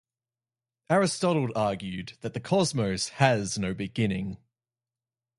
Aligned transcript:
Aristotle 0.89 1.51
argued 1.55 2.13
that 2.21 2.33
the 2.33 2.39
cosmos 2.39 3.09
has 3.19 3.59
no 3.59 3.75
beginning. 3.75 4.39